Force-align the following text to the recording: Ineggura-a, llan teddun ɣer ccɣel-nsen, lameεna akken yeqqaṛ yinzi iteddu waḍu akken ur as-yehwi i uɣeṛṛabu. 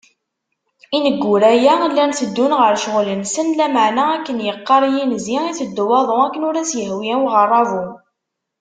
Ineggura-a, 0.97 1.75
llan 1.93 2.11
teddun 2.17 2.53
ɣer 2.61 2.73
ccɣel-nsen, 2.81 3.47
lameεna 3.57 4.03
akken 4.15 4.43
yeqqaṛ 4.47 4.83
yinzi 4.93 5.37
iteddu 5.49 5.83
waḍu 5.89 6.15
akken 6.25 6.45
ur 6.49 6.55
as-yehwi 6.61 7.07
i 7.13 7.15
uɣeṛṛabu. 7.25 7.83